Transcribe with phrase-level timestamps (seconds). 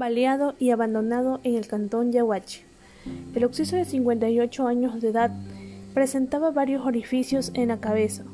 [0.00, 2.62] baleado y abandonado en el cantón Yahuachi.
[3.34, 5.30] El occiso de 58 años de edad
[5.92, 8.24] presentaba varios orificios en la cabeza.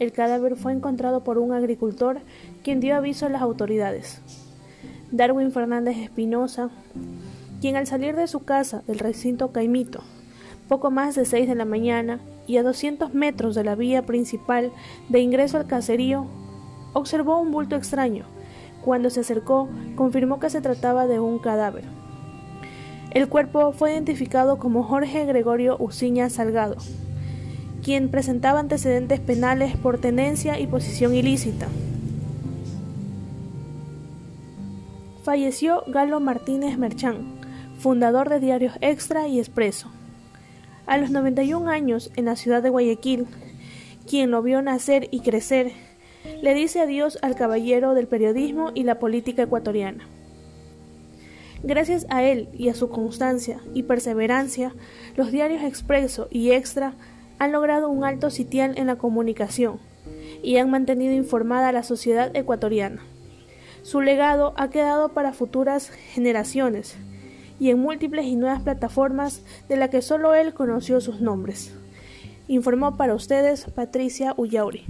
[0.00, 2.18] El cadáver fue encontrado por un agricultor
[2.64, 4.20] quien dio aviso a las autoridades.
[5.12, 6.70] Darwin Fernández Espinosa,
[7.60, 10.00] quien al salir de su casa del recinto Caimito,
[10.68, 14.72] poco más de 6 de la mañana y a 200 metros de la vía principal
[15.08, 16.26] de ingreso al caserío,
[16.92, 18.26] observó un bulto extraño
[18.84, 21.84] cuando se acercó, confirmó que se trataba de un cadáver.
[23.12, 26.76] El cuerpo fue identificado como Jorge Gregorio Uciña Salgado,
[27.82, 31.66] quien presentaba antecedentes penales por tenencia y posición ilícita.
[35.22, 37.40] Falleció Galo Martínez Merchán,
[37.78, 39.90] fundador de diarios Extra y Expreso.
[40.86, 43.26] A los 91 años, en la ciudad de Guayaquil,
[44.06, 45.72] quien lo vio nacer y crecer
[46.42, 50.06] le dice adiós al caballero del periodismo y la política ecuatoriana.
[51.62, 54.74] Gracias a él y a su constancia y perseverancia,
[55.16, 56.94] los diarios Expreso y Extra
[57.38, 59.78] han logrado un alto sitial en la comunicación
[60.42, 63.02] y han mantenido informada a la sociedad ecuatoriana.
[63.82, 66.96] Su legado ha quedado para futuras generaciones
[67.58, 71.74] y en múltiples y nuevas plataformas de las que solo él conoció sus nombres.
[72.46, 74.84] Informó para ustedes Patricia Ullauri.